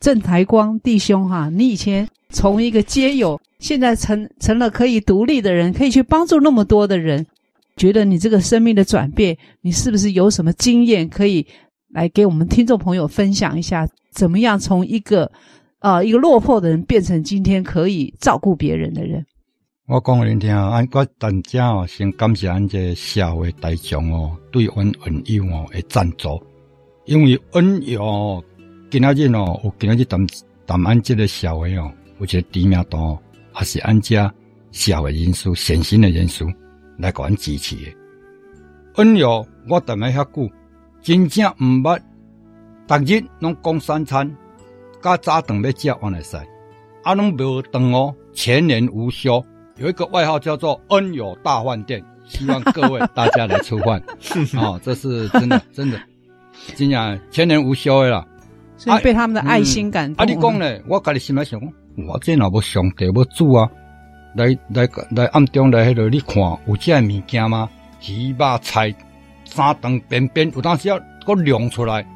[0.00, 7.24] 郑台光弟兄哈，你以前从一个街友，现在成成了可以独立的人，可以去帮助那么多的人，
[7.76, 11.46] 觉得你这个生命的转变，你是不是有什么经验可以？
[11.92, 15.30] 来给我们听众朋友分享一下，怎么样从一个
[15.80, 19.24] 呃一个落魄的人变成今天可以照顾别人的人？
[19.86, 26.40] 我讲给你听啊，俺我大家哦，先感谢俺这社会大众哦，对阮恩友哦的赞助，
[27.06, 28.44] 因为恩友哦，
[28.88, 30.24] 今仔日哦，有今仔日谈
[30.66, 33.18] 谈俺这个社会哦，有这个知名度，
[33.52, 34.32] 还是俺家
[34.70, 36.44] 社会人士、善心的人士
[36.96, 37.92] 来给阮支持的。
[38.94, 40.48] 恩友，我等了遐久。
[41.02, 41.98] 真正毋捌，
[42.86, 44.30] 逐日拢讲三餐，
[45.02, 46.38] 加早顿要食完来塞，
[47.02, 49.42] 啊拢无顿哦，全年无休。
[49.76, 54.02] 有一个外号叫做“恩友大饭店”，希望各位大家来吃饭。
[54.60, 55.98] 哦，这是真的， 真的，
[56.74, 58.26] 真正全年无休的啦。
[58.76, 60.22] 所以被他们的爱心感动。
[60.22, 60.78] 啊，嗯、啊你讲呢？
[60.86, 61.72] 我家己心里想讲，
[62.06, 63.70] 我这若要上帝要煮啊，
[64.34, 64.86] 来来
[65.16, 66.36] 来暗中来迄落，你看
[66.66, 67.70] 有这物件吗？
[68.06, 68.94] 鱼肉菜。
[69.50, 72.06] 三顿便便，有当时要搁亮出来，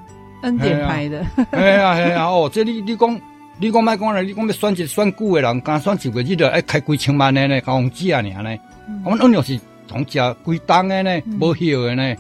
[0.42, 1.26] 恩典牌的。
[1.50, 3.20] 哎呀哎呀哦，这你你讲，
[3.58, 8.56] 你讲卖讲了，你讲要选一选久的人，敢选一个日的，爱开几千万的呢，讲几啊年呢？
[9.04, 9.58] 我们恩友是
[9.88, 12.14] 从食规档的呢，无休的呢。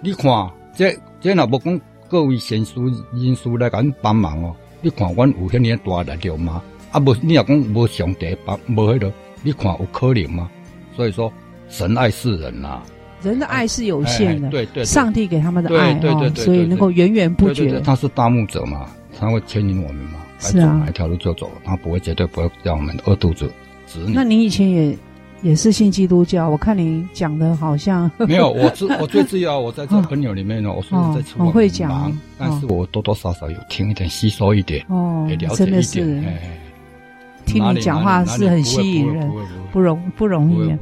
[0.00, 2.74] 你看，这这若无讲各位贤士
[3.12, 4.54] 人士来甲阮帮忙哦。
[4.80, 6.62] 你看，阮有遐尼大力量吗？
[6.90, 9.12] 啊，无你若讲无上帝帮，无迄个，
[9.42, 10.50] 你看有可能吗？
[10.96, 11.32] 所以说，
[11.68, 12.82] 神爱世人呐。
[13.22, 17.80] 人的爱是有限的，哎、对，对对，上帝给他们的爱对对对，所以能够源源不绝。
[17.80, 18.86] 他是大牧者嘛，
[19.18, 23.50] 他会牵引我们嘛，是啊，哪一条路就走，他不会绝对不会让我们饿肚子。
[23.86, 24.12] 子女。
[24.14, 24.96] 那你以前也
[25.42, 26.48] 也是信基督教。
[26.48, 35.70] 我看你讲的好像 没有，我最 我最主要我在这朋友里面呢，我说在厨房会讲忙，但是我多多少少有听一点，吸收一点，哦，也了解一点。
[35.70, 36.22] 真的是，
[37.46, 39.30] 听你讲话是很吸引人，
[39.72, 40.76] 不容不容易。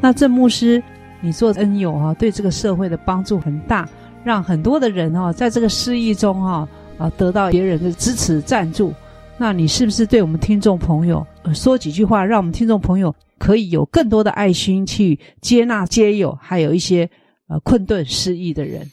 [0.00, 0.82] 那郑牧师，
[1.20, 3.88] 你做恩友哈，对这个社会的帮助很大，
[4.24, 8.94] 让很多的人哈，在这个失意中哈啊得到别人的支持赞助。
[9.36, 17.08] 那你是不是对我们听众朋友说几句话，让我们听众朋友可以有更多的爱心去接纳接友，还有一些
[17.48, 18.90] 呃困顿失意的人？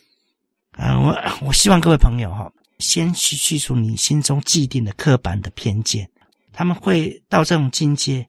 [0.77, 6.07] 啊、我我希望各位朋友哈，先去去除你心中既定的刻板的偏见。
[6.51, 8.27] 他们会到这种境界，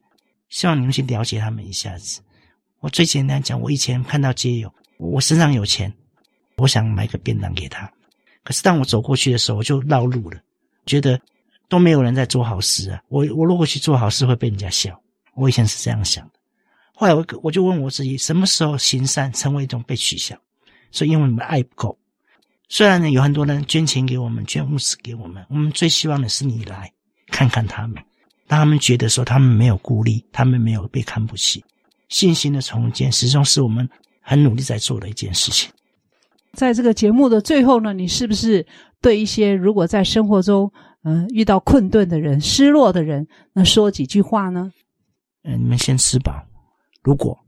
[0.49, 2.21] 希望你们去了解他们一下子。
[2.87, 5.93] 我最简单讲，我以前看到街友，我身上有钱，
[6.57, 7.93] 我想买个便当给他，
[8.45, 10.41] 可是当我走过去的时候，我就绕路了，
[10.87, 11.20] 觉得
[11.68, 13.03] 都没有人在做好事啊。
[13.09, 14.97] 我我如果去做好事会被人家笑，
[15.34, 16.34] 我以前是这样想的。
[16.95, 20.39] 后来我我就问我自己，什么时候行善成为一种被取笑？
[20.93, 21.99] 所以因为我们爱不够，
[22.68, 26.89] 虽然呢有很多人捐钱给我们，捐物资给我们，我们最希望的是你来
[27.32, 28.01] 看看他们。
[28.47, 31.64] 当他们觉得说他们没有孤立，他们没有被看不起，
[32.09, 33.89] 信心的重建始终是我们
[34.21, 35.71] 很努力在做的一件事情。
[36.53, 38.67] 在这个节目的最后呢，你是不是
[39.01, 40.71] 对一些如果在生活中
[41.03, 44.73] 嗯、呃、遇到困顿的人、失落的人，那说几句话呢？
[45.43, 46.33] 嗯、呃，你们先吃饱。
[47.03, 47.39] 如果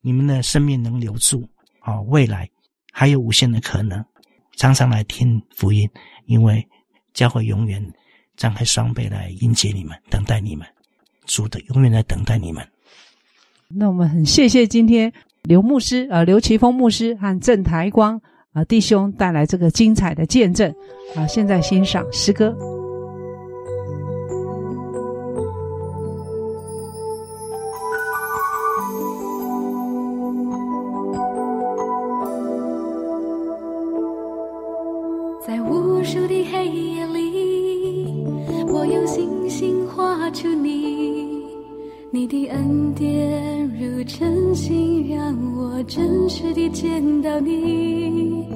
[0.00, 1.42] 你们的生命能留住，
[1.80, 2.48] 啊、哦，未来
[2.92, 4.04] 还有无限的可能。
[4.56, 5.88] 常常来听福音，
[6.26, 6.66] 因为
[7.12, 7.82] 教会永远。
[8.36, 10.66] 张开双臂来迎接你们，等待你们，
[11.24, 12.68] 主的永远在等待你们。
[13.76, 15.12] 那我们很谢谢今天
[15.42, 18.20] 刘牧师啊、刘奇峰牧师和郑台光
[18.52, 20.72] 啊、弟兄带来这个精彩的见证
[21.16, 22.73] 啊、现在欣赏诗歌。
[42.24, 48.46] 你的恩典如晨星，让我真实地见到你。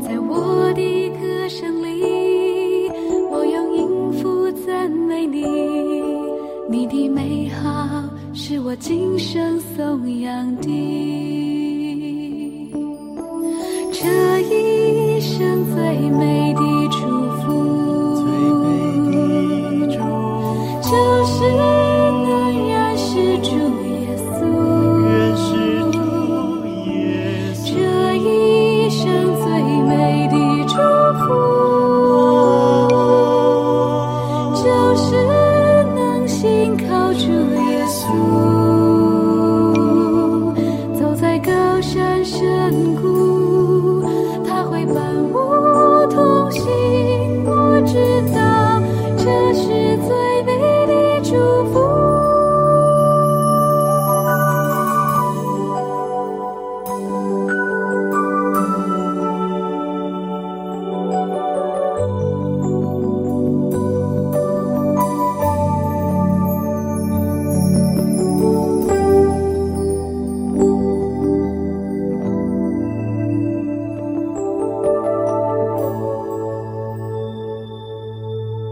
[0.00, 2.88] 在我的歌声里，
[3.32, 5.42] 我用音符赞美你，
[6.70, 10.68] 你的美好是我今生颂扬的。
[13.90, 14.06] 这
[14.42, 16.47] 一生最美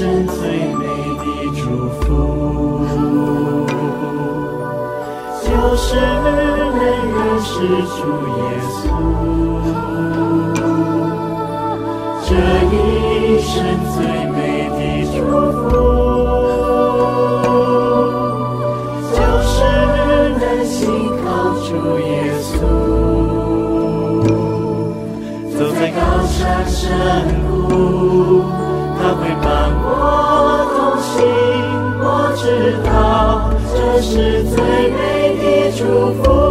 [0.00, 0.34] 生最
[0.76, 0.86] 美
[1.18, 1.24] 的
[1.56, 1.60] 祝
[2.00, 2.08] 福，
[5.42, 5.46] 就
[5.76, 6.26] 是能
[6.72, 6.80] 认
[7.42, 8.00] 识主
[8.38, 8.72] 耶稣。
[12.24, 12.28] 这
[12.72, 12.74] 一
[13.42, 13.52] 生
[13.92, 14.40] 最美
[14.70, 14.80] 的
[15.12, 15.18] 祝
[15.52, 15.62] 福，
[19.12, 19.52] 就是
[20.40, 20.78] 能心
[21.22, 21.28] 靠
[21.60, 21.68] 主
[22.00, 22.08] 耶
[22.40, 22.48] 稣，
[25.58, 27.39] 走在高山深。
[34.02, 34.56] 是最
[34.90, 36.49] 美的祝福。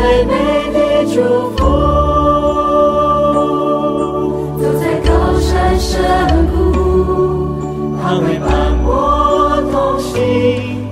[0.00, 0.32] 最美
[0.72, 1.16] 的祝
[1.56, 1.58] 福。
[4.60, 5.90] 走在高山深
[6.52, 6.54] 谷，
[8.00, 8.48] 他会伴
[8.84, 10.16] 我同行，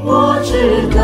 [0.04, 0.10] 我
[0.42, 0.52] 知
[0.92, 1.00] 道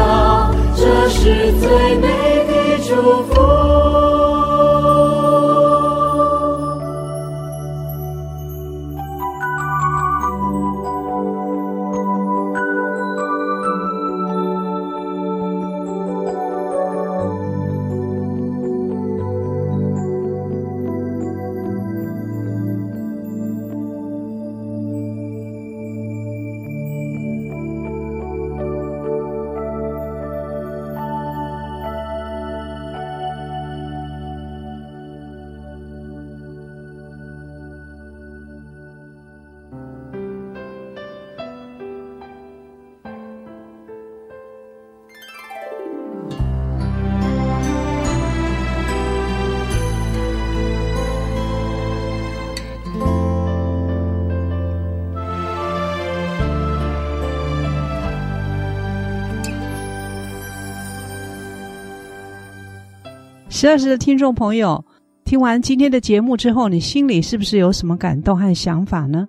[63.63, 64.85] 十二时的听众朋友，
[65.25, 69.25] 听完今天的节目之后，你心里是不是有什么感动和想法呢？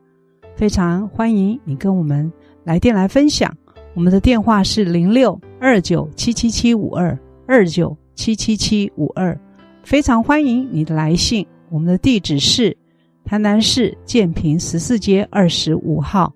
[0.56, 3.56] 非常欢迎你跟我们来电来分享。
[3.94, 7.16] 我们的电话是零六二九七七七五二
[7.46, 9.40] 二九七七七五二，
[9.84, 11.46] 非常欢迎你的来信。
[11.70, 12.76] 我们的地址是
[13.24, 16.34] 台南市建平十四街二十五号，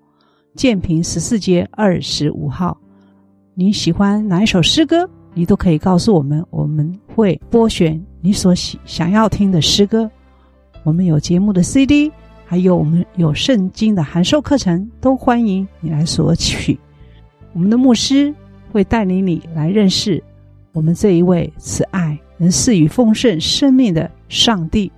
[0.54, 2.78] 建平十四街二十五号。
[3.56, 5.10] 你喜欢哪一首诗歌？
[5.38, 10.10] 你都可以告诉我们，我们会播选你所喜想要听的诗歌。
[10.82, 12.10] 我们有节目的 CD，
[12.44, 16.76] 还有我们有圣经的函授课程，都欢迎你来索取。
[17.52, 18.34] 我们的牧师
[18.72, 20.20] 会带领你来认识
[20.72, 24.90] 我们这一位慈爱、能赐予丰盛生命的上帝。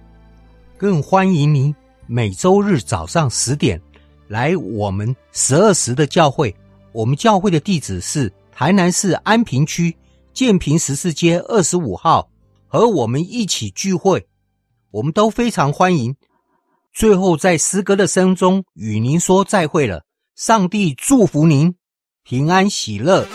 [0.79, 1.75] 更欢迎您
[2.07, 3.79] 每周日早上十点
[4.27, 6.57] 来我们十二时的教会。
[6.93, 9.95] 我们教会的地址是台南市安平区。
[10.41, 12.31] 建平十四街二十五号，
[12.67, 14.27] 和我们一起聚会，
[14.91, 16.17] 我们都非常欢迎。
[16.95, 20.07] 最后，在诗歌的声中与您说再会了。
[20.35, 21.75] 上帝祝福您，
[22.25, 23.27] 平安喜乐。